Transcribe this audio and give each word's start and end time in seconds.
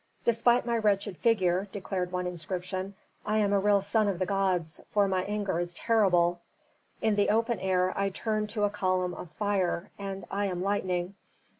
"Despite 0.25 0.65
my 0.65 0.79
wretched 0.79 1.15
figure," 1.17 1.67
declared 1.71 2.11
one 2.11 2.25
inscription, 2.25 2.95
"I 3.23 3.37
am 3.37 3.53
a 3.53 3.59
real 3.59 3.83
son 3.83 4.07
of 4.07 4.17
the 4.17 4.25
gods, 4.25 4.81
for 4.89 5.07
my 5.07 5.23
anger 5.25 5.59
is 5.59 5.75
terrible. 5.75 6.41
"In 7.03 7.15
the 7.15 7.29
open 7.29 7.59
air 7.59 7.93
I 7.95 8.09
turn 8.09 8.47
to 8.47 8.63
a 8.63 8.71
column 8.71 9.13
of 9.13 9.29
fire, 9.33 9.91
and 9.99 10.25
I 10.31 10.45
am 10.47 10.63
lightning. 10.63 11.13